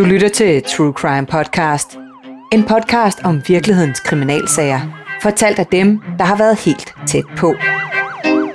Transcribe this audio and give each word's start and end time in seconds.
Du 0.00 0.04
lytter 0.04 0.28
til 0.28 0.62
True 0.62 0.92
Crime 0.92 1.26
Podcast. 1.26 1.98
En 2.52 2.64
podcast 2.64 3.18
om 3.24 3.42
virkelighedens 3.48 4.00
kriminalsager. 4.00 4.80
Fortalt 5.22 5.58
af 5.58 5.66
dem, 5.66 6.00
der 6.18 6.24
har 6.24 6.36
været 6.36 6.60
helt 6.60 6.94
tæt 7.06 7.24
på. 7.36 7.54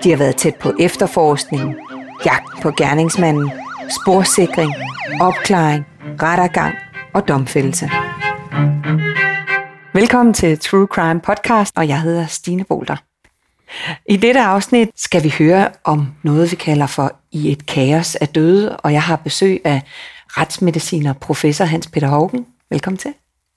De 0.03 0.09
har 0.09 0.17
været 0.17 0.35
tæt 0.35 0.55
på 0.55 0.73
efterforskningen, 0.79 1.75
jagt 2.25 2.61
på 2.61 2.71
gerningsmanden, 2.71 3.51
sporsikring, 4.01 4.73
opklaring, 5.21 5.85
rettergang 6.21 6.75
og 7.13 7.27
domfældelse. 7.27 7.89
Velkommen 9.93 10.33
til 10.33 10.59
True 10.59 10.87
Crime 10.87 11.21
Podcast, 11.21 11.77
og 11.77 11.87
jeg 11.87 12.01
hedder 12.01 12.25
Stine 12.25 12.63
Bolter. 12.63 12.95
I 14.05 14.17
dette 14.17 14.41
afsnit 14.41 14.89
skal 14.95 15.23
vi 15.23 15.33
høre 15.37 15.69
om 15.83 16.07
noget, 16.23 16.51
vi 16.51 16.55
kalder 16.55 16.87
for 16.87 17.15
I 17.31 17.51
et 17.51 17.65
kaos 17.65 18.15
af 18.15 18.27
døde, 18.27 18.77
og 18.77 18.93
jeg 18.93 19.03
har 19.03 19.15
besøg 19.15 19.61
af 19.63 19.81
retsmediciner 20.37 21.13
professor 21.13 21.65
Hans 21.65 21.87
Peter 21.87 22.07
Haugen. 22.07 22.45
Velkommen 22.69 22.97
til. 22.97 23.13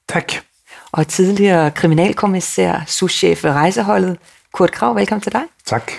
Tak. 0.08 0.32
Og 0.92 1.08
tidligere 1.08 1.70
kriminalkommissær, 1.70 2.84
souschef 2.86 3.44
ved 3.44 3.50
rejseholdet, 3.50 4.18
Kurt 4.52 4.72
Krav. 4.72 4.96
Velkommen 4.96 5.20
til 5.20 5.32
dig. 5.32 5.42
Tak. 5.66 5.92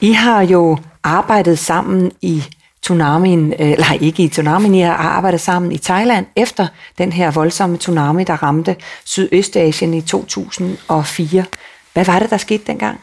I 0.00 0.12
har 0.12 0.42
jo 0.42 0.78
arbejdet 1.02 1.58
sammen 1.58 2.12
i 2.22 2.44
tsunamien, 2.82 3.52
øh, 3.52 3.70
eller 3.70 3.92
ikke 4.00 4.22
i 4.22 4.28
tsunamien, 4.28 4.74
I 4.74 4.80
har 4.80 4.94
arbejdet 4.94 5.40
sammen 5.40 5.72
i 5.72 5.78
Thailand 5.78 6.26
efter 6.36 6.66
den 6.98 7.12
her 7.12 7.30
voldsomme 7.30 7.78
tsunami, 7.78 8.24
der 8.24 8.42
ramte 8.42 8.76
Sydøstasien 9.04 9.94
i 9.94 10.00
2004. 10.00 11.44
Hvad 11.92 12.04
var 12.04 12.18
det, 12.18 12.30
der 12.30 12.36
skete 12.36 12.64
dengang? 12.66 13.00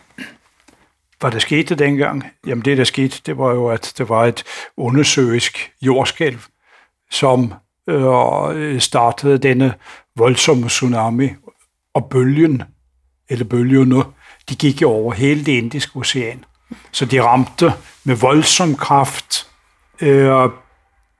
Hvad 1.20 1.32
der 1.32 1.40
skete 1.40 1.76
dengang? 1.76 2.24
Jamen 2.48 2.66
det, 2.66 2.78
der 2.78 2.84
skete, 2.84 3.22
det 3.26 3.38
var 3.38 3.52
jo, 3.52 3.68
at 3.68 3.94
det 3.98 4.10
var 4.10 4.26
et 4.26 4.44
undersøisk 4.78 5.72
jordskælv, 5.82 6.40
som 7.12 7.54
øh, 7.90 8.80
startede 8.80 9.38
denne 9.38 9.74
voldsomme 10.16 10.68
tsunami, 10.68 11.30
og 11.94 12.06
bølgen, 12.06 12.64
eller 13.30 13.46
bølgerne, 13.46 14.04
de 14.50 14.56
gik 14.56 14.82
jo 14.82 14.90
over 14.90 15.14
hele 15.14 15.46
det 15.46 15.52
indiske 15.52 15.98
ocean. 15.98 16.46
Så 16.92 17.06
de 17.06 17.24
ramte 17.24 17.74
med 18.04 18.16
voldsom 18.16 18.76
kraft 18.76 19.48
øh, 20.02 20.50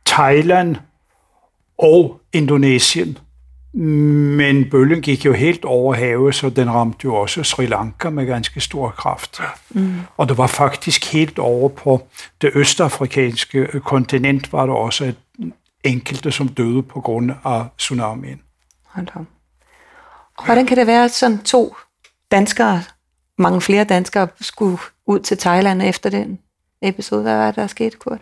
Thailand 0.06 0.76
og 1.78 2.22
Indonesien. 2.34 3.18
Men 3.74 4.70
bølgen 4.70 5.02
gik 5.02 5.26
jo 5.26 5.34
helt 5.34 5.66
over 5.66 5.94
havet, 5.94 6.36
så 6.36 6.50
den 6.50 6.74
ramte 6.74 7.06
jo 7.06 7.16
også 7.16 7.44
Sri 7.44 7.66
Lanka 7.66 8.10
med 8.10 8.26
ganske 8.26 8.60
stor 8.60 8.90
kraft. 8.90 9.42
Mm. 9.70 9.96
Og 10.18 10.30
det 10.30 10.38
var 10.38 10.48
faktisk 10.48 11.14
helt 11.14 11.40
over 11.40 11.70
på 11.70 12.08
det 12.42 12.52
østafrikanske 12.56 13.80
kontinent, 13.80 14.54
var 14.54 14.66
der 14.66 14.74
også 14.74 15.06
et 15.06 15.16
enkelte, 15.86 16.32
som 16.32 16.48
døde 16.48 16.84
på 16.84 17.02
grund 17.02 17.32
af 17.46 17.66
tsunamien. 17.78 18.42
Hold 18.86 19.06
da. 19.06 19.20
Og 20.38 20.46
hvordan 20.46 20.66
kan 20.66 20.78
det 20.78 20.88
være, 20.88 21.06
at 21.06 21.12
sådan 21.12 21.38
to 21.38 21.76
danskere, 22.32 22.84
mange 23.38 23.62
flere 23.62 23.84
danskere, 23.84 24.28
skulle 24.42 24.78
ud 25.08 25.20
til 25.20 25.38
Thailand 25.38 25.82
efter 25.82 26.10
den 26.10 26.40
episode? 26.82 27.22
Hvad 27.22 27.36
var 27.36 27.46
det, 27.46 27.56
der 27.56 27.68
skete, 27.68 27.98
Kurt? 27.98 28.20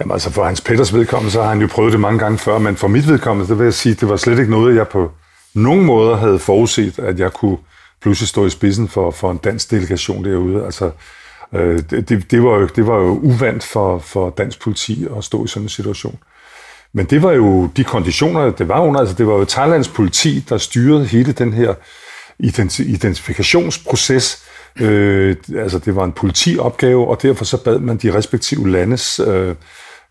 Jamen 0.00 0.12
altså 0.12 0.30
for 0.30 0.44
Hans 0.44 0.60
Peters 0.60 0.94
vedkommende, 0.94 1.32
så 1.32 1.42
har 1.42 1.48
han 1.48 1.60
jo 1.60 1.66
prøvet 1.66 1.92
det 1.92 2.00
mange 2.00 2.18
gange 2.18 2.38
før, 2.38 2.58
men 2.58 2.76
for 2.76 2.88
mit 2.88 3.08
vedkommende, 3.08 3.48
det 3.48 3.58
vil 3.58 3.64
jeg 3.64 3.74
sige, 3.74 3.94
det 3.94 4.08
var 4.08 4.16
slet 4.16 4.38
ikke 4.38 4.50
noget, 4.50 4.76
jeg 4.76 4.88
på 4.88 5.10
nogen 5.54 5.84
måder 5.84 6.16
havde 6.16 6.38
forudset, 6.38 6.98
at 6.98 7.18
jeg 7.18 7.32
kunne 7.32 7.58
pludselig 8.00 8.28
stå 8.28 8.46
i 8.46 8.50
spidsen 8.50 8.88
for, 8.88 9.10
for 9.10 9.30
en 9.30 9.36
dansk 9.36 9.70
delegation 9.70 10.24
derude. 10.24 10.64
Altså, 10.64 10.90
øh, 11.52 11.78
det, 11.90 12.30
det, 12.30 12.42
var 12.42 12.58
jo, 12.58 12.66
det 12.66 12.86
var 12.86 12.96
jo 12.96 13.18
uvandt 13.22 13.64
for, 13.64 13.98
for 13.98 14.30
dansk 14.30 14.60
politi 14.60 15.06
at 15.16 15.24
stå 15.24 15.44
i 15.44 15.48
sådan 15.48 15.62
en 15.62 15.68
situation. 15.68 16.18
Men 16.96 17.06
det 17.06 17.22
var 17.22 17.32
jo 17.32 17.66
de 17.66 17.84
konditioner, 17.84 18.50
det 18.50 18.68
var 18.68 18.80
under. 18.80 19.00
Altså, 19.00 19.14
det 19.14 19.26
var 19.26 19.34
jo 19.34 19.44
Thailands 19.44 19.88
politi, 19.88 20.44
der 20.48 20.58
styrede 20.58 21.04
hele 21.06 21.32
den 21.32 21.52
her 21.52 21.74
identifikationsproces. 22.78 24.44
Øh, 24.80 25.36
altså, 25.56 25.78
det 25.78 25.96
var 25.96 26.04
en 26.04 26.12
politiopgave, 26.12 27.08
og 27.08 27.22
derfor 27.22 27.44
så 27.44 27.64
bad 27.64 27.78
man 27.78 27.96
de 27.96 28.14
respektive 28.14 28.70
landes 28.70 29.20
øh, 29.26 29.54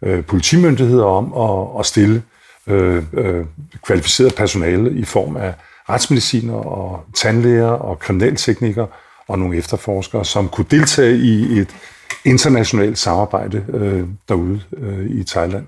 øh, 0.01 0.23
politimyndigheder 0.23 1.05
om 1.05 1.33
at, 1.33 1.79
at 1.79 1.85
stille 1.85 2.23
øh, 2.67 3.03
øh, 3.13 3.45
kvalificeret 3.83 4.35
personale 4.35 4.91
i 4.91 5.05
form 5.05 5.37
af 5.37 5.53
retsmediciner 5.89 6.53
og 6.53 7.05
tandlæger 7.15 7.69
og 7.69 7.99
kriminalteknikere 7.99 8.87
og 9.27 9.39
nogle 9.39 9.57
efterforskere, 9.57 10.25
som 10.25 10.49
kunne 10.49 10.67
deltage 10.71 11.17
i 11.17 11.59
et 11.59 11.69
internationalt 12.25 12.97
samarbejde 12.97 13.65
øh, 13.73 14.03
derude 14.29 14.61
øh, 14.77 15.05
i 15.05 15.23
Thailand. 15.23 15.65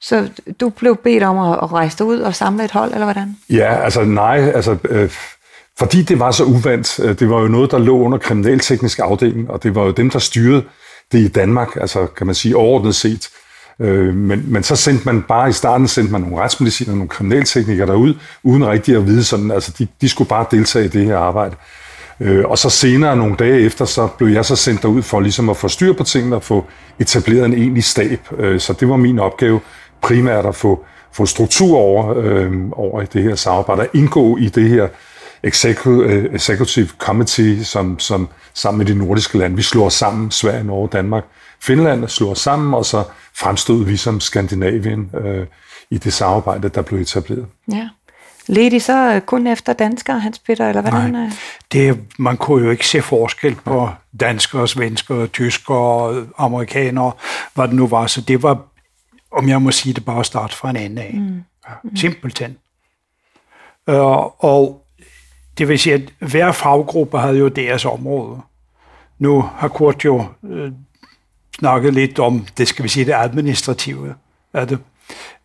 Så 0.00 0.28
du 0.60 0.68
blev 0.68 0.96
bedt 0.96 1.22
om 1.22 1.38
at 1.38 1.72
rejse 1.72 2.04
ud 2.04 2.18
og 2.18 2.34
samle 2.34 2.64
et 2.64 2.70
hold, 2.70 2.92
eller 2.92 3.04
hvordan? 3.04 3.36
Ja, 3.50 3.74
altså 3.74 4.04
nej, 4.04 4.52
altså... 4.54 4.76
Øh, 4.88 5.10
fordi 5.78 6.02
det 6.02 6.18
var 6.18 6.30
så 6.30 6.44
uvandt. 6.44 7.00
Øh, 7.00 7.18
det 7.18 7.30
var 7.30 7.40
jo 7.40 7.48
noget, 7.48 7.70
der 7.70 7.78
lå 7.78 7.98
under 7.98 8.18
kriminalteknisk 8.18 8.98
afdeling, 8.98 9.50
og 9.50 9.62
det 9.62 9.74
var 9.74 9.84
jo 9.84 9.90
dem, 9.90 10.10
der 10.10 10.18
styrede 10.18 10.64
det 11.12 11.18
i 11.18 11.28
Danmark, 11.28 11.76
altså 11.80 12.06
kan 12.06 12.26
man 12.26 12.34
sige 12.34 12.56
overordnet 12.56 12.94
set. 12.94 13.28
Øh, 13.80 14.14
men, 14.14 14.44
men 14.52 14.62
så 14.62 14.76
sendte 14.76 15.04
man 15.04 15.22
bare 15.22 15.48
i 15.48 15.52
starten 15.52 15.88
sendte 15.88 16.12
man 16.12 16.20
nogle 16.20 16.36
retsmediciner, 16.36 16.94
nogle 16.94 17.08
kriminalteknikere 17.08 17.86
derud, 17.86 18.14
uden 18.42 18.66
rigtig 18.66 18.96
at 18.96 19.06
vide 19.06 19.24
sådan, 19.24 19.50
altså 19.50 19.72
de, 19.78 19.86
de 20.00 20.08
skulle 20.08 20.28
bare 20.28 20.46
deltage 20.50 20.84
i 20.84 20.88
det 20.88 21.04
her 21.04 21.18
arbejde. 21.18 21.56
Øh, 22.20 22.44
og 22.44 22.58
så 22.58 22.70
senere, 22.70 23.16
nogle 23.16 23.36
dage 23.36 23.60
efter, 23.60 23.84
så 23.84 24.06
blev 24.06 24.28
jeg 24.28 24.44
så 24.44 24.56
sendt 24.56 24.82
derud 24.82 25.02
for 25.02 25.20
ligesom 25.20 25.48
at 25.48 25.56
få 25.56 25.68
styr 25.68 25.92
på 25.92 26.04
tingene 26.04 26.36
og 26.36 26.42
få 26.42 26.64
etableret 26.98 27.44
en 27.44 27.54
egentlig 27.54 27.84
stab. 27.84 28.20
Øh, 28.38 28.60
så 28.60 28.72
det 28.72 28.88
var 28.88 28.96
min 28.96 29.18
opgave 29.18 29.60
primært 30.06 30.46
at 30.46 30.54
få, 30.54 30.84
få 31.12 31.26
struktur 31.26 31.76
over, 31.76 32.14
øh, 32.16 32.52
over 32.72 33.04
det 33.04 33.22
her 33.22 33.34
samarbejde, 33.34 33.82
at 33.82 33.88
indgå 33.94 34.36
i 34.36 34.48
det 34.48 34.68
her 34.68 34.88
executive, 35.42 36.34
executive 36.34 36.88
committee, 36.98 37.64
som, 37.64 37.98
som 37.98 38.28
sammen 38.54 38.78
med 38.78 38.86
de 38.86 38.94
nordiske 38.94 39.38
lande, 39.38 39.56
vi 39.56 39.62
slår 39.62 39.88
sammen, 39.88 40.30
Sverige, 40.30 40.64
Norge, 40.64 40.88
Danmark, 40.92 41.24
Finland 41.60 42.08
slår 42.08 42.34
sammen, 42.34 42.74
og 42.74 42.84
så 42.84 43.04
fremstod 43.34 43.84
vi 43.84 43.96
som 43.96 44.20
Skandinavien 44.20 45.10
øh, 45.24 45.46
i 45.90 45.98
det 45.98 46.12
samarbejde, 46.12 46.68
der 46.68 46.82
blev 46.82 47.00
etableret. 47.00 47.46
Ja. 47.72 47.88
Ledte 48.48 48.76
I 48.76 48.80
så 48.80 49.20
kun 49.26 49.46
efter 49.46 49.72
danskere, 49.72 50.20
Hans 50.20 50.38
Peter, 50.38 50.68
eller 50.68 50.82
hvordan? 50.82 51.10
Nej, 51.10 51.30
det, 51.72 51.98
man 52.18 52.36
kunne 52.36 52.64
jo 52.64 52.70
ikke 52.70 52.86
se 52.86 53.02
forskel 53.02 53.54
på 53.54 53.88
danskere, 54.20 54.68
svenskere, 54.68 55.26
tyskere, 55.26 56.26
amerikanere, 56.38 57.12
hvad 57.54 57.68
det 57.68 57.74
nu 57.76 57.86
var, 57.86 58.06
så 58.06 58.20
det 58.20 58.42
var 58.42 58.58
om 59.36 59.48
jeg 59.48 59.62
må 59.62 59.70
sige 59.70 59.92
det, 59.92 60.04
bare 60.04 60.24
starte 60.24 60.56
fra 60.56 60.70
en 60.70 60.76
ende 60.76 61.02
af. 61.02 61.14
Mm. 61.14 61.42
Mm. 61.84 61.96
Simpelthen. 61.96 62.56
Uh, 63.86 64.44
og 64.44 64.86
det 65.58 65.68
vil 65.68 65.78
sige, 65.78 65.94
at 65.94 66.30
hver 66.30 66.52
faggruppe 66.52 67.18
havde 67.18 67.38
jo 67.38 67.48
deres 67.48 67.84
område. 67.84 68.40
Nu 69.18 69.50
har 69.56 69.68
Kurt 69.68 70.04
jo 70.04 70.24
uh, 70.42 70.68
snakket 71.58 71.94
lidt 71.94 72.18
om, 72.18 72.46
det 72.58 72.68
skal 72.68 72.82
vi 72.82 72.88
sige, 72.88 73.06
det 73.06 73.14
administrative 73.14 74.14
af 74.52 74.68
det. 74.68 74.78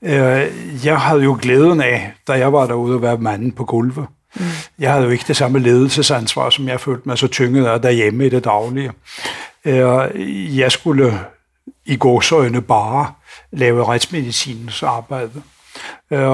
Uh, 0.01 0.85
jeg 0.85 0.99
havde 0.99 1.23
jo 1.23 1.37
glæden 1.41 1.81
af, 1.81 2.13
da 2.27 2.33
jeg 2.33 2.53
var 2.53 2.67
derude, 2.67 2.95
at 2.95 3.01
være 3.01 3.17
manden 3.17 3.51
på 3.51 3.65
gulvet. 3.65 4.07
Mm. 4.35 4.45
Jeg 4.79 4.91
havde 4.91 5.05
jo 5.05 5.11
ikke 5.11 5.25
det 5.27 5.37
samme 5.37 5.59
ledelsesansvar, 5.59 6.49
som 6.49 6.67
jeg 6.67 6.79
følte 6.79 7.03
mig 7.05 7.17
så 7.17 7.27
tynget 7.27 7.65
af 7.65 7.81
derhjemme 7.81 8.25
i 8.25 8.29
det 8.29 8.43
daglige. 8.43 8.91
Uh, 9.65 10.57
jeg 10.57 10.71
skulle 10.71 11.19
i 11.85 11.95
gåsøjne 11.95 12.61
bare 12.61 13.13
lave 13.51 13.85
retsmedicinens 13.85 14.83
arbejde. 14.83 15.43
Øh, 16.11 16.29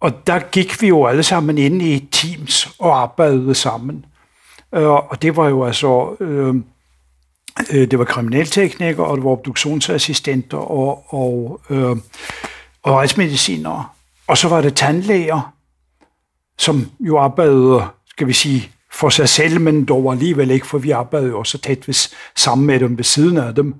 og 0.00 0.26
der 0.26 0.38
gik 0.50 0.82
vi 0.82 0.88
jo 0.88 1.06
alle 1.06 1.22
sammen 1.22 1.58
ind 1.58 1.82
i 1.82 2.08
teams 2.12 2.68
og 2.78 3.02
arbejdede 3.02 3.54
sammen. 3.54 4.04
Øh, 4.74 4.88
og 4.88 5.22
det 5.22 5.36
var 5.36 5.48
jo 5.48 5.64
altså, 5.64 6.16
øh, 6.20 6.54
øh 7.72 7.90
det 7.90 7.98
var 7.98 8.04
kriminalteknikere, 8.04 9.06
og 9.06 9.16
det 9.16 9.24
var 9.24 9.30
obduktionsassistenter 9.30 10.58
og, 10.58 11.04
og, 11.14 11.60
øh, 11.70 11.96
og 12.82 12.96
retsmedicinere. 12.96 13.84
Og 14.26 14.38
så 14.38 14.48
var 14.48 14.60
det 14.60 14.76
tandlæger, 14.76 15.54
som 16.58 16.90
jo 17.00 17.18
arbejdede, 17.18 17.84
skal 18.06 18.26
vi 18.26 18.32
sige, 18.32 18.70
for 18.92 19.08
sig 19.08 19.28
selv, 19.28 19.60
men 19.60 19.84
dog 19.84 20.12
alligevel 20.12 20.50
ikke, 20.50 20.66
for 20.66 20.78
vi 20.78 20.90
arbejdede 20.90 21.30
jo 21.30 21.38
også 21.38 21.58
tæt 21.58 21.88
ved, 21.88 21.94
sammen 22.36 22.66
med 22.66 22.80
dem 22.80 22.96
ved 22.96 23.04
siden 23.04 23.36
af 23.36 23.54
dem. 23.54 23.74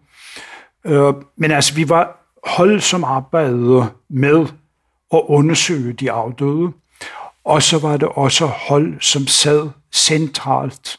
Øh, 0.85 1.15
men 1.37 1.51
altså, 1.51 1.75
vi 1.75 1.89
var 1.89 2.17
hold, 2.45 2.81
som 2.81 3.05
arbejdede 3.05 3.87
med 4.09 4.47
at 5.13 5.23
undersøge 5.29 5.93
de 5.93 6.11
afdøde, 6.11 6.73
og 7.45 7.63
så 7.63 7.79
var 7.79 7.97
det 7.97 8.09
også 8.09 8.47
hold, 8.47 9.01
som 9.01 9.27
sad 9.27 9.69
centralt 9.93 10.97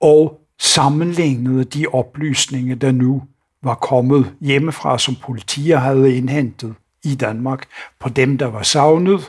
og 0.00 0.40
sammenlignede 0.58 1.64
de 1.64 1.86
oplysninger, 1.92 2.74
der 2.74 2.92
nu 2.92 3.22
var 3.62 3.74
kommet 3.74 4.34
hjemmefra, 4.40 4.98
som 4.98 5.16
politier 5.16 5.78
havde 5.78 6.16
indhentet 6.16 6.74
i 7.04 7.14
Danmark, 7.14 7.66
på 8.00 8.08
dem, 8.08 8.38
der 8.38 8.46
var 8.46 8.62
savnet, 8.62 9.28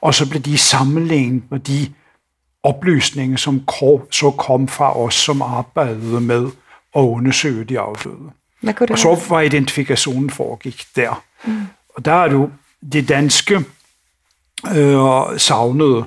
og 0.00 0.14
så 0.14 0.30
blev 0.30 0.42
de 0.42 0.58
sammenlignet 0.58 1.42
med 1.50 1.58
de 1.58 1.92
oplysninger, 2.62 3.36
som 3.36 3.64
så 4.10 4.34
kom 4.38 4.68
fra 4.68 4.98
os, 4.98 5.14
som 5.14 5.42
arbejdede 5.42 6.20
med 6.20 6.46
at 6.96 7.00
undersøge 7.00 7.64
de 7.64 7.78
afdøde. 7.78 8.30
Hvad 8.62 8.74
kunne 8.74 8.86
det 8.86 8.92
og 8.92 8.98
så 8.98 9.24
var 9.28 9.40
identifikationen 9.40 10.30
foregik 10.30 10.84
der. 10.96 11.24
Mm. 11.44 11.66
Og 11.88 12.04
der 12.04 12.12
er 12.12 12.28
du 12.28 12.50
de 12.92 13.02
danske 13.02 13.64
øh, 14.76 15.38
savnede, 15.38 16.04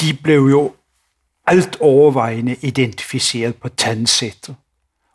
de 0.00 0.14
blev 0.22 0.40
jo 0.40 0.72
alt 1.46 1.76
overvejende 1.80 2.56
identificeret 2.60 3.54
på 3.54 3.68
tandsættet. 3.68 4.56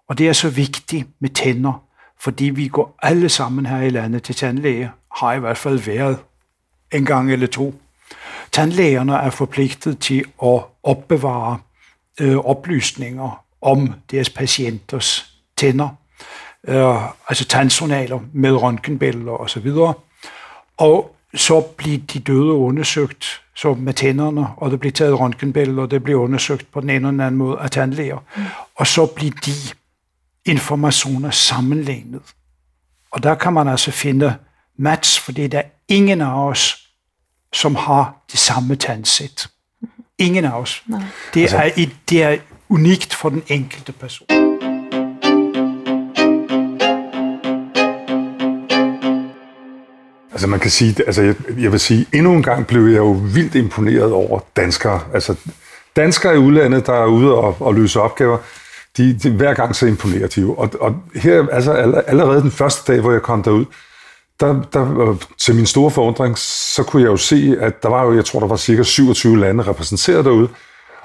Og 0.08 0.18
det 0.18 0.30
er 0.30 0.34
så 0.34 0.50
vigtigt 0.50 1.08
med 1.20 1.30
tænder, 1.30 1.84
fordi 2.20 2.46
vi 2.46 2.68
går 2.68 2.96
alle 3.02 3.30
sammen 3.30 3.66
her 3.66 3.82
i 3.82 3.90
landet 3.90 4.24
til 4.24 4.36
tandlæge, 4.36 4.92
har 5.16 5.34
i 5.34 5.40
hvert 5.40 5.58
fald 5.58 5.80
været 5.80 6.18
en 6.92 7.06
gang 7.06 7.32
eller 7.32 7.48
to. 7.48 7.82
Tandlægerne 8.52 9.14
er 9.14 9.30
forpligtet 9.30 10.00
til 10.00 10.26
at 10.44 10.62
opbevare 10.84 11.60
øh, 12.20 12.38
oplysninger 12.38 13.46
om 13.62 13.94
deres 14.12 14.30
patienters 14.30 15.34
tænder, 15.58 15.90
øh, 16.68 17.04
altså 17.30 17.46
tandjournaler 17.46 18.20
med 18.34 18.52
røntgenbilleder 18.52 19.32
osv. 19.32 19.72
Og 20.78 21.16
så 21.34 21.62
bliver 21.62 22.00
de 22.14 22.20
døde 22.20 22.54
undersøgt 22.54 23.42
så 23.56 23.74
med 23.74 23.94
tænderne, 23.94 24.48
og 24.58 24.72
der 24.72 24.78
bliver 24.78 24.92
taget 24.92 25.20
røntgenbilleder, 25.20 25.82
og 25.82 25.92
det 25.92 26.04
bliver 26.04 26.20
undersøgt 26.20 26.72
på 26.72 26.82
den 26.82 26.90
ene 26.90 27.08
eller 27.08 27.26
anden 27.26 27.38
måde 27.38 27.60
af 27.60 27.72
tandlæger. 27.72 28.18
Mm. 28.36 28.44
Og 28.76 28.88
så 28.88 29.06
bliver 29.06 29.34
de 29.46 29.52
informationer 30.46 31.32
sammenlignet. 31.32 32.22
Og 33.12 33.24
der 33.24 33.36
kan 33.36 33.54
man 33.54 33.68
altså 33.68 33.92
finde 33.92 34.36
match, 34.78 35.22
fordi 35.22 35.48
der 35.48 35.60
er 35.60 35.64
ingen 35.88 36.22
af 36.22 36.48
os, 36.48 36.88
som 37.54 37.76
har 37.76 38.16
det 38.32 38.40
samme 38.40 38.76
tandsæt. 38.76 39.48
Ingen 40.18 40.46
af 40.46 40.52
os. 40.52 40.84
Nej. 40.88 41.02
Det, 41.34 41.42
altså, 41.42 41.58
er, 41.58 41.86
det 42.10 42.24
er 42.24 42.38
unikt 42.70 43.14
for 43.14 43.30
den 43.30 43.44
enkelte 43.48 43.92
person. 43.92 44.41
Altså 50.42 50.50
man 50.50 50.60
kan 50.60 50.72
sige, 50.72 50.96
altså 51.06 51.22
jeg, 51.22 51.36
jeg 51.58 51.72
vil 51.72 51.80
sige, 51.80 52.06
endnu 52.14 52.34
en 52.34 52.44
gang 52.44 52.68
blev 52.68 52.88
jeg 52.88 52.98
jo 52.98 53.12
vildt 53.12 53.56
imponeret 53.56 54.12
over 54.12 54.40
danskere. 54.56 55.02
Altså 55.14 55.36
danskere 55.96 56.36
i 56.36 56.38
udlandet, 56.38 56.86
der 56.86 56.94
er 56.94 57.06
ude 57.06 57.34
og, 57.36 57.58
og 57.60 57.76
løse 57.76 58.02
opgaver, 58.02 58.38
de, 58.98 59.14
de, 59.14 59.30
hver 59.32 59.54
gang 59.54 59.76
så 59.76 59.86
imponerer 59.86 60.28
de 60.28 60.42
jo. 60.42 60.54
Og, 60.54 60.70
og 60.80 60.96
her, 61.16 61.48
altså 61.52 61.72
allerede 62.08 62.42
den 62.42 62.52
første 62.52 62.94
dag, 62.94 63.02
hvor 63.02 63.12
jeg 63.12 63.22
kom 63.22 63.44
derud, 63.44 63.66
der, 64.40 64.62
der, 64.74 65.10
øh, 65.10 65.16
til 65.38 65.56
min 65.56 65.66
store 65.66 65.92
forundring, 65.92 66.38
så 66.38 66.84
kunne 66.84 67.02
jeg 67.02 67.10
jo 67.10 67.18
se, 67.18 67.58
at 67.60 67.84
der 67.84 67.90
var 67.90 68.04
jo, 68.04 68.16
jeg 68.16 68.26
tror, 68.26 68.40
der 68.40 68.48
var 68.48 68.58
cirka 68.58 68.84
27 68.84 69.40
lande 69.40 69.64
repræsenteret 69.64 70.26
derude. 70.26 70.50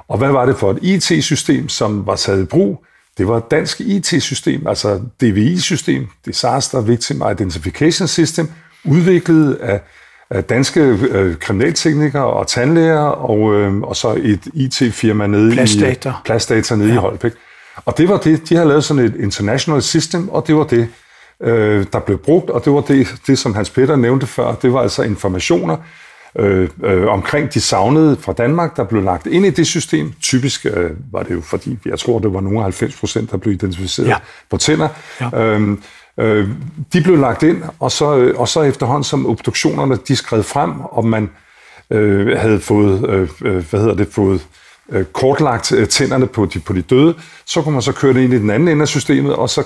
Og 0.08 0.18
hvad 0.18 0.32
var 0.32 0.46
det 0.46 0.56
for 0.56 0.70
et 0.70 0.78
IT-system, 0.82 1.68
som 1.68 2.06
var 2.06 2.16
taget 2.16 2.42
i 2.42 2.46
brug? 2.46 2.84
Det 3.18 3.28
var 3.28 3.36
et 3.36 3.50
dansk 3.50 3.80
IT-system, 3.80 4.66
altså 4.66 5.00
DVI-system, 5.20 6.08
Disaster 6.26 6.80
Victim 6.80 7.22
Identification 7.32 8.08
System, 8.08 8.48
udviklet 8.86 9.54
af, 9.54 9.80
af 10.30 10.44
danske 10.44 10.80
øh, 10.80 11.36
kriminalteknikere 11.36 12.26
og 12.26 12.46
tandlæger, 12.46 13.00
og, 13.00 13.54
øh, 13.54 13.80
og 13.80 13.96
så 13.96 14.20
et 14.22 14.40
IT-firma 14.54 15.26
nede 15.26 15.52
Plastdata. 15.52 16.08
i 16.08 16.12
Plastdata 16.24 16.76
nede 16.76 16.88
ja. 16.88 16.94
i 16.94 16.98
Holbæk. 16.98 17.32
Og 17.84 17.98
det 17.98 18.08
var 18.08 18.16
det, 18.16 18.48
de 18.48 18.54
havde 18.54 18.68
lavet 18.68 18.84
sådan 18.84 19.04
et 19.04 19.14
international 19.16 19.82
system, 19.82 20.28
og 20.28 20.46
det 20.46 20.56
var 20.56 20.64
det, 20.64 20.88
øh, 21.42 21.86
der 21.92 21.98
blev 21.98 22.18
brugt, 22.18 22.50
og 22.50 22.64
det 22.64 22.72
var 22.72 22.80
det, 22.80 23.14
det, 23.26 23.38
som 23.38 23.54
Hans 23.54 23.70
Peter 23.70 23.96
nævnte 23.96 24.26
før, 24.26 24.54
det 24.54 24.72
var 24.72 24.80
altså 24.80 25.02
informationer 25.02 25.76
øh, 26.38 26.68
øh, 26.84 27.06
omkring 27.06 27.54
de 27.54 27.60
savnede 27.60 28.16
fra 28.20 28.32
Danmark, 28.32 28.76
der 28.76 28.84
blev 28.84 29.02
lagt 29.02 29.26
ind 29.26 29.46
i 29.46 29.50
det 29.50 29.66
system. 29.66 30.12
Typisk 30.22 30.66
øh, 30.66 30.90
var 31.12 31.22
det 31.22 31.34
jo 31.34 31.40
fordi, 31.40 31.78
jeg 31.86 31.98
tror, 31.98 32.18
det 32.18 32.32
var 32.32 32.40
nogle 32.40 32.62
90 32.62 32.96
procent, 32.96 33.30
der 33.30 33.36
blev 33.36 33.54
identificeret 33.54 34.08
ja. 34.08 34.16
på 34.50 34.56
tænder. 34.56 34.88
Ja. 35.20 35.44
Øhm, 35.44 35.82
øh, 36.20 36.48
de 36.92 37.02
blev 37.02 37.18
lagt 37.18 37.42
ind, 37.42 37.62
og 37.80 37.92
så, 37.92 38.16
øh, 38.16 38.40
og 38.40 38.48
så 38.48 38.62
efterhånden 38.62 39.04
som 39.04 39.26
obduktionerne 39.26 39.98
de 40.08 40.16
skred 40.16 40.42
frem, 40.42 40.80
og 40.80 41.04
man 41.04 41.30
øh, 41.90 42.38
havde 42.38 42.60
fået, 42.60 43.08
øh, 43.08 43.28
øh 43.44 43.70
hvad 43.70 43.80
hedder 43.80 43.94
det, 43.94 44.08
fået 44.12 44.46
øh, 44.92 45.04
kortlagt 45.04 45.72
tænderne 45.90 46.26
på 46.26 46.46
de, 46.46 46.58
på 46.58 46.72
de 46.72 46.82
døde, 46.82 47.14
så 47.46 47.62
kunne 47.62 47.72
man 47.72 47.82
så 47.82 47.92
køre 47.92 48.14
det 48.14 48.20
ind 48.20 48.32
i 48.32 48.38
den 48.38 48.50
anden 48.50 48.68
ende 48.68 48.82
af 48.82 48.88
systemet, 48.88 49.34
og 49.34 49.50
så 49.50 49.64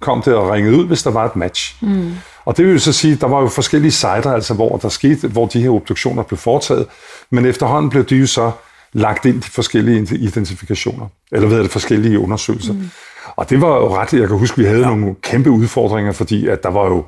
kom 0.00 0.22
det 0.22 0.34
og 0.34 0.50
ringede 0.50 0.76
ud, 0.76 0.86
hvis 0.86 1.02
der 1.02 1.10
var 1.10 1.24
et 1.24 1.36
match. 1.36 1.76
Mm. 1.80 2.12
Og 2.44 2.56
det 2.56 2.66
vil 2.66 2.72
jo 2.72 2.78
så 2.78 2.92
sige, 2.92 3.14
at 3.14 3.20
der 3.20 3.26
var 3.26 3.40
jo 3.40 3.48
forskellige 3.48 3.92
sider, 3.92 4.32
altså 4.32 4.54
hvor 4.54 4.76
der 4.76 4.88
skete, 4.88 5.28
hvor 5.28 5.46
de 5.46 5.60
her 5.62 5.70
obduktioner 5.70 6.22
blev 6.22 6.38
foretaget, 6.38 6.86
men 7.30 7.46
efterhånden 7.46 7.90
blev 7.90 8.04
de 8.04 8.16
jo 8.16 8.26
så 8.26 8.50
lagt 8.92 9.24
ind 9.24 9.42
de 9.42 9.50
forskellige 9.50 10.16
identifikationer, 10.16 11.06
eller 11.32 11.48
hvad 11.48 11.58
er 11.58 11.62
det, 11.62 11.70
forskellige 11.70 12.18
undersøgelser. 12.18 12.72
Mm. 12.72 12.90
Og 13.36 13.50
det 13.50 13.60
var 13.60 13.76
jo 13.76 13.96
ret, 13.96 14.12
jeg 14.12 14.28
kan 14.28 14.38
huske, 14.38 14.54
at 14.54 14.58
vi 14.58 14.64
havde 14.64 14.88
ja. 14.88 14.94
nogle 14.94 15.14
kæmpe 15.22 15.50
udfordringer, 15.50 16.12
fordi 16.12 16.48
at 16.48 16.62
der 16.62 16.68
var 16.70 16.86
jo, 16.86 17.04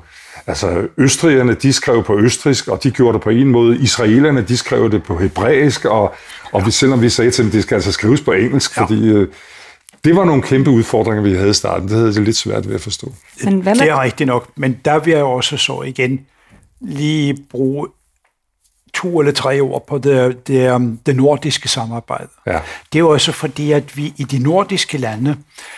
altså 0.47 0.87
østrigerne, 0.97 1.53
de 1.53 1.73
skrev 1.73 2.03
på 2.03 2.19
østrisk, 2.19 2.67
og 2.67 2.83
de 2.83 2.91
gjorde 2.91 3.13
det 3.13 3.21
på 3.21 3.29
en 3.29 3.47
måde. 3.47 3.77
Israelerne, 3.77 4.41
de 4.41 4.57
skrev 4.57 4.91
det 4.91 5.03
på 5.03 5.17
hebraisk, 5.17 5.85
og, 5.85 6.13
og 6.51 6.65
vi, 6.65 6.71
selvom 6.71 7.01
vi 7.01 7.09
sagde 7.09 7.31
til 7.31 7.43
dem, 7.43 7.51
det 7.51 7.63
skal 7.63 7.75
altså 7.75 7.91
skrives 7.91 8.21
på 8.21 8.31
engelsk, 8.31 8.77
ja. 8.77 8.83
fordi 8.83 9.09
øh, 9.09 9.27
det 10.03 10.15
var 10.15 10.25
nogle 10.25 10.41
kæmpe 10.41 10.69
udfordringer, 10.69 11.23
vi 11.23 11.33
havde 11.33 11.49
i 11.49 11.53
starten. 11.53 11.87
Det 11.87 11.97
havde 11.97 12.13
jeg 12.15 12.23
lidt 12.23 12.37
svært 12.37 12.67
ved 12.67 12.75
at 12.75 12.81
forstå. 12.81 13.13
Men 13.43 13.61
hvad 13.61 13.75
med... 13.75 13.81
Det 13.81 13.89
er 13.89 14.01
rigtigt 14.01 14.27
nok, 14.27 14.49
men 14.55 14.79
der 14.85 14.99
vil 14.99 15.13
jeg 15.13 15.23
også 15.23 15.57
så 15.57 15.81
igen 15.81 16.19
lige 16.81 17.37
bruge 17.51 17.87
to 19.01 19.19
eller 19.19 19.31
tre 19.31 19.63
år 19.63 19.85
på 19.87 19.97
det, 19.97 20.47
det, 20.47 20.71
um, 20.71 20.99
det 21.05 21.15
nordiske 21.15 21.69
samarbejde. 21.69 22.27
Ja. 22.47 22.59
Det 22.93 22.99
er 22.99 23.03
også 23.03 23.31
fordi, 23.31 23.71
at 23.71 23.97
vi 23.97 24.13
i 24.17 24.23
de 24.23 24.39
nordiske 24.39 24.97
lande, 24.97 25.37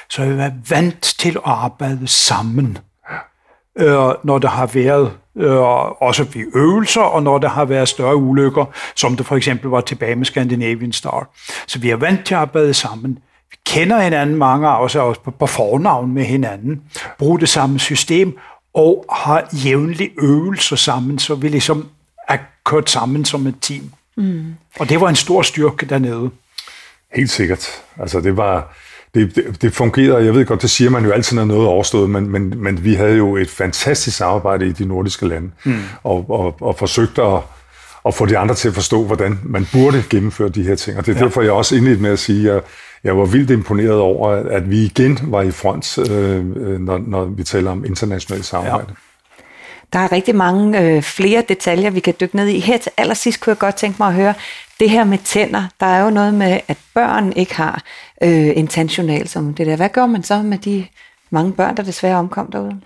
så 0.10 0.22
er 0.22 0.28
vi 0.28 0.38
været 0.38 0.54
vant 0.70 1.02
til 1.20 1.30
at 1.30 1.42
arbejde 1.46 2.08
sammen. 2.08 2.78
Øh, 3.80 4.10
når 4.24 4.38
der 4.38 4.48
har 4.48 4.66
været 4.66 5.12
øh, 5.38 6.02
også 6.02 6.24
ved 6.24 6.44
øvelser, 6.56 7.02
og 7.02 7.24
når 7.24 7.38
der 7.38 7.50
har 7.50 7.66
været 7.66 7.88
større 7.88 8.16
ulykker, 8.16 8.66
som 8.96 9.16
det 9.16 9.26
for 9.26 9.36
eksempel 9.36 9.70
var 9.70 9.82
tilbage 9.82 10.16
med 10.16 10.26
Scandinavian 10.26 10.92
Star. 10.92 11.30
Så 11.68 11.80
vi 11.80 11.90
er 11.90 11.96
vant 11.96 12.26
til 12.26 12.34
at 12.34 12.40
arbejde 12.40 12.74
sammen. 12.74 13.20
Vi 13.52 13.58
kender 13.66 14.00
hinanden, 14.00 14.36
mange 14.36 14.68
af 14.68 14.84
os 14.84 14.96
også 14.96 15.22
på, 15.22 15.32
på 15.32 15.46
fornavn 15.46 16.14
med 16.14 16.24
hinanden, 16.24 16.82
bruger 17.20 17.38
det 17.38 17.50
samme 17.50 17.80
system, 17.80 18.38
og 18.74 19.06
har 19.12 19.50
jævnlige 19.66 20.12
øvelser 20.20 20.76
sammen, 20.76 21.20
så 21.20 21.36
vi 21.36 21.48
ligesom 21.48 21.90
kørt 22.66 22.90
sammen 22.90 23.26
som 23.26 23.48
et 23.48 23.56
team. 23.62 23.92
Mm. 24.18 24.56
Og 24.80 24.90
det 24.90 25.02
var 25.02 25.10
en 25.10 25.16
stor 25.16 25.42
styrke 25.42 25.86
dernede. 25.86 26.30
Helt 27.16 27.30
sikkert. 27.30 27.68
Altså 28.00 28.22
det 28.22 28.38
var, 28.38 28.76
det, 29.14 29.36
det, 29.36 29.62
det 29.62 29.74
fungerede, 29.74 30.26
jeg 30.26 30.34
ved 30.34 30.46
godt, 30.46 30.62
det 30.62 30.70
siger 30.70 30.90
man 30.90 31.06
jo 31.06 31.12
altid, 31.12 31.36
når 31.36 31.46
noget 31.46 31.64
er 31.64 31.70
overstået, 31.70 32.10
men, 32.10 32.30
men, 32.30 32.54
men 32.58 32.84
vi 32.84 32.94
havde 32.94 33.18
jo 33.18 33.36
et 33.38 33.50
fantastisk 33.50 34.18
samarbejde 34.18 34.68
i 34.68 34.72
de 34.72 34.86
nordiske 34.86 35.28
lande, 35.28 35.52
mm. 35.64 35.80
og, 36.04 36.30
og, 36.30 36.62
og 36.62 36.78
forsøgte 36.80 37.22
at, 37.22 37.40
at 38.06 38.14
få 38.14 38.26
de 38.26 38.38
andre 38.38 38.56
til 38.56 38.68
at 38.68 38.74
forstå, 38.74 39.04
hvordan 39.04 39.40
man 39.44 39.68
burde 39.72 40.04
gennemføre 40.10 40.50
de 40.50 40.64
her 40.64 40.76
ting. 40.76 40.98
Og 40.98 41.06
det 41.06 41.16
er 41.16 41.20
ja. 41.20 41.26
derfor, 41.26 41.42
jeg 41.42 41.52
også 41.52 41.76
indledt 41.76 42.02
med 42.02 42.10
at 42.10 42.20
sige, 42.20 42.52
at 42.52 42.64
jeg 43.04 43.18
var 43.18 43.26
vildt 43.26 43.52
imponeret 43.52 44.00
over, 44.00 44.30
at 44.30 44.70
vi 44.70 44.84
igen 44.84 45.20
var 45.24 45.42
i 45.42 45.52
front, 45.52 45.98
øh, 45.98 46.46
når, 46.80 46.98
når 47.08 47.26
vi 47.26 47.44
taler 47.44 47.72
om 47.72 47.86
internationalt 47.86 48.46
samarbejde. 48.46 48.86
Ja. 48.90 48.94
Der 49.94 50.00
er 50.00 50.12
rigtig 50.12 50.36
mange 50.36 50.82
øh, 50.82 51.02
flere 51.02 51.44
detaljer, 51.50 51.90
vi 51.90 52.00
kan 52.00 52.14
dykke 52.20 52.36
ned 52.36 52.48
i. 52.48 52.60
Her 52.60 52.78
til 52.78 52.92
allersidst 52.98 53.42
kunne 53.42 53.52
jeg 53.52 53.58
godt 53.58 53.76
tænke 53.76 53.96
mig 54.00 54.08
at 54.08 54.14
høre, 54.14 54.34
det 54.80 54.90
her 54.90 55.04
med 55.04 55.18
tænder, 55.18 55.64
der 55.80 55.86
er 55.86 56.04
jo 56.04 56.10
noget 56.10 56.34
med, 56.34 56.60
at 56.68 56.78
børn 56.94 57.34
ikke 57.34 57.56
har 57.56 57.84
øh, 58.24 58.58
en 58.58 58.68
tandjournal 58.68 59.28
som 59.28 59.54
det 59.54 59.68
der. 59.68 59.76
Hvad 59.76 59.90
gør 59.90 60.06
man 60.06 60.24
så 60.24 60.42
med 60.42 60.58
de 60.58 60.88
mange 61.30 61.54
børn, 61.54 61.78
der 61.78 61.84
desværre 61.84 62.18
omkom 62.18 62.52
derude? 62.52 62.82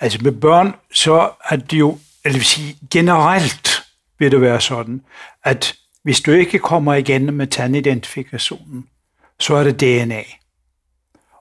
Altså 0.00 0.18
med 0.22 0.32
børn, 0.32 0.74
så 0.92 1.30
er 1.50 1.56
det 1.56 1.78
jo, 1.78 1.98
eller 2.24 2.38
vil 2.38 2.46
sige, 2.46 2.76
generelt 2.90 3.82
vil 4.18 4.30
det 4.30 4.40
være 4.40 4.60
sådan, 4.60 5.02
at 5.44 5.74
hvis 6.02 6.20
du 6.20 6.30
ikke 6.30 6.58
kommer 6.58 6.94
igen 6.94 7.34
med 7.34 7.46
tandidentifikationen, 7.46 8.86
så 9.40 9.54
er 9.54 9.64
det 9.64 9.80
DNA. 9.80 10.22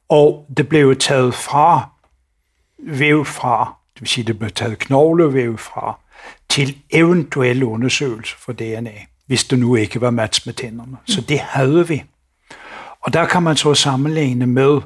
Og 0.10 0.46
det 0.58 0.70
blev 0.70 0.96
taget 0.96 1.34
fra, 1.34 1.90
væv 2.80 3.26
fra 3.26 3.83
det 3.94 4.02
vil 4.02 4.08
sige, 4.08 4.26
det 4.26 4.40
blev 4.40 4.52
taget 4.52 4.80
knoglevæv 4.80 5.58
fra, 5.58 6.00
til 6.50 6.78
eventuelle 6.90 7.66
undersøgelser 7.66 8.36
for 8.40 8.54
DNA, 8.54 8.92
hvis 9.26 9.44
det 9.44 9.60
nu 9.60 9.76
ikke 9.76 10.02
var 10.02 10.12
match 10.12 10.48
med 10.48 10.54
tænderne. 10.54 10.98
Så 11.06 11.22
det 11.22 11.40
havde 11.40 11.88
vi. 11.88 12.04
Og 13.02 13.14
der 13.14 13.26
kan 13.26 13.44
man 13.44 13.56
så 13.56 13.74
sammenligne 13.74 14.48
med 14.48 14.82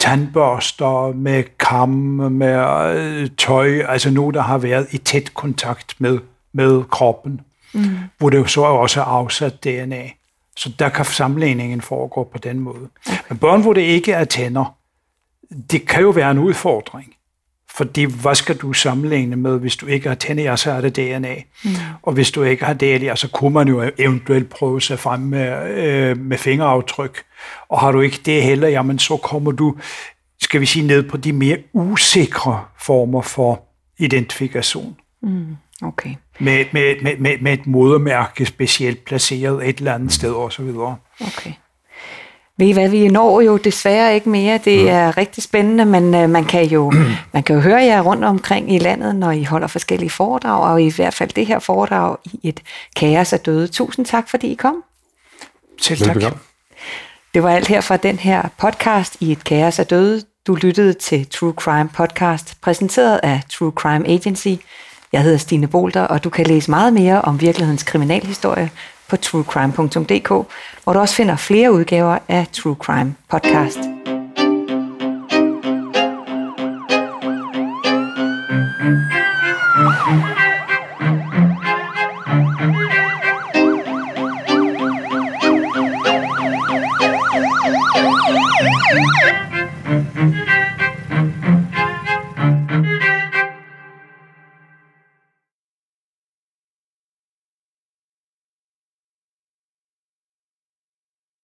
tandbørster, 0.00 1.12
med 1.14 1.44
kam, 1.58 1.88
med 1.88 2.56
øh, 2.96 3.30
tøj, 3.38 3.82
altså 3.88 4.10
nu, 4.10 4.30
der 4.30 4.40
har 4.40 4.58
været 4.58 4.86
i 4.92 4.98
tæt 4.98 5.34
kontakt 5.34 5.94
med, 5.98 6.18
med 6.52 6.84
kroppen, 6.84 7.40
mm. 7.74 7.96
hvor 8.18 8.30
det 8.30 8.50
så 8.50 8.60
også 8.60 9.00
er 9.00 9.04
afsat 9.04 9.64
DNA. 9.64 10.10
Så 10.56 10.72
der 10.78 10.88
kan 10.88 11.04
sammenligningen 11.04 11.80
foregå 11.80 12.24
på 12.32 12.38
den 12.38 12.60
måde. 12.60 12.88
Men 13.28 13.38
børn, 13.38 13.62
hvor 13.62 13.72
det 13.72 13.80
ikke 13.80 14.12
er 14.12 14.24
tænder, 14.24 14.76
det 15.70 15.88
kan 15.88 16.02
jo 16.02 16.10
være 16.10 16.30
en 16.30 16.38
udfordring. 16.38 17.14
Fordi 17.74 18.04
hvad 18.04 18.34
skal 18.34 18.56
du 18.56 18.72
sammenligne 18.72 19.36
med, 19.36 19.58
hvis 19.58 19.76
du 19.76 19.86
ikke 19.86 20.08
har 20.08 20.14
tænder, 20.14 20.56
så 20.56 20.72
er 20.72 20.80
det 20.80 20.96
DNA. 20.96 21.34
Mm. 21.64 21.70
Og 22.02 22.12
hvis 22.12 22.30
du 22.30 22.42
ikke 22.42 22.64
har 22.64 22.74
DNA, 22.74 23.16
så 23.16 23.28
kunne 23.28 23.54
man 23.54 23.68
jo 23.68 23.90
eventuelt 23.98 24.50
prøve 24.50 24.80
sig 24.80 24.98
frem 24.98 25.20
med, 25.20 25.70
øh, 25.78 26.18
med 26.18 26.38
fingeraftryk. 26.38 27.22
Og 27.68 27.80
har 27.80 27.92
du 27.92 28.00
ikke 28.00 28.20
det 28.24 28.42
heller, 28.42 28.68
jamen 28.68 28.98
så 28.98 29.16
kommer 29.16 29.52
du, 29.52 29.76
skal 30.42 30.60
vi 30.60 30.66
sige, 30.66 30.86
ned 30.86 31.02
på 31.02 31.16
de 31.16 31.32
mere 31.32 31.56
usikre 31.72 32.64
former 32.78 33.22
for 33.22 33.62
identifikation. 33.98 34.96
Mm, 35.22 35.56
okay. 35.82 36.14
Med, 36.40 36.64
med, 36.72 37.02
med, 37.02 37.16
med, 37.18 37.38
med 37.40 37.52
et 37.52 37.66
modermærke 37.66 38.46
specielt 38.46 39.04
placeret 39.04 39.68
et 39.68 39.78
eller 39.78 39.94
andet 39.94 40.12
sted 40.12 40.32
osv. 40.32 40.68
Okay. 41.20 41.52
Ved 42.60 42.66
I 42.66 42.72
hvad, 42.72 42.88
vi 42.88 43.08
når 43.08 43.40
jo 43.40 43.56
desværre 43.56 44.14
ikke 44.14 44.28
mere. 44.28 44.60
Det 44.64 44.90
er 44.90 45.16
rigtig 45.16 45.42
spændende, 45.42 45.84
men 45.84 46.14
øh, 46.14 46.30
man, 46.30 46.44
kan 46.44 46.64
jo, 46.66 46.92
man 47.34 47.42
kan 47.42 47.56
jo 47.56 47.62
høre 47.62 47.82
jer 47.82 48.00
rundt 48.00 48.24
omkring 48.24 48.74
i 48.74 48.78
landet, 48.78 49.14
når 49.14 49.30
I 49.30 49.44
holder 49.44 49.66
forskellige 49.66 50.10
foredrag, 50.10 50.72
og 50.72 50.82
i 50.82 50.92
hvert 50.96 51.14
fald 51.14 51.30
det 51.30 51.46
her 51.46 51.58
foredrag 51.58 52.16
i 52.24 52.38
et 52.42 52.62
kaos 52.96 53.32
af 53.32 53.40
døde. 53.40 53.68
Tusind 53.68 54.06
tak, 54.06 54.28
fordi 54.28 54.52
I 54.52 54.54
kom. 54.54 54.74
Selv 55.80 55.98
tak. 55.98 56.08
Velbekomme. 56.08 56.38
Det 57.34 57.42
var 57.42 57.50
alt 57.50 57.68
her 57.68 57.80
fra 57.80 57.96
den 57.96 58.18
her 58.18 58.42
podcast 58.58 59.16
i 59.20 59.32
et 59.32 59.44
kaos 59.44 59.78
af 59.78 59.86
døde. 59.86 60.22
Du 60.46 60.54
lyttede 60.54 60.92
til 60.92 61.26
True 61.26 61.52
Crime 61.52 61.88
Podcast, 61.88 62.56
præsenteret 62.60 63.20
af 63.22 63.40
True 63.52 63.72
Crime 63.76 64.08
Agency. 64.08 64.54
Jeg 65.12 65.22
hedder 65.22 65.38
Stine 65.38 65.66
Bolter, 65.66 66.02
og 66.02 66.24
du 66.24 66.30
kan 66.30 66.46
læse 66.46 66.70
meget 66.70 66.92
mere 66.92 67.22
om 67.22 67.40
virkelighedens 67.40 67.82
kriminalhistorie 67.82 68.70
på 69.10 69.16
truecrime.dk, 69.16 70.28
hvor 70.84 70.92
du 70.92 70.98
også 70.98 71.14
finder 71.14 71.36
flere 71.36 71.72
udgaver 71.72 72.18
af 72.28 72.46
True 72.52 72.76
Crime 72.80 73.14
Podcast. 73.30 73.99